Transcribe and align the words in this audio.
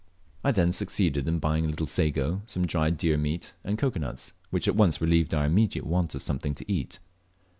I 0.43 0.51
then 0.51 0.71
succeeded 0.71 1.27
in 1.27 1.37
buying 1.37 1.63
a 1.63 1.67
little 1.67 1.85
sago, 1.85 2.41
some 2.47 2.65
dried 2.65 2.97
deer 2.97 3.19
meat 3.19 3.53
and 3.63 3.77
cocoa 3.77 3.99
nuts, 3.99 4.33
which 4.49 4.67
at 4.67 4.75
once 4.75 4.99
relieved 4.99 5.31
our 5.31 5.45
immediate 5.45 5.85
want 5.85 6.15
of 6.15 6.23
something 6.23 6.55
to 6.55 6.65
eat. 6.67 6.97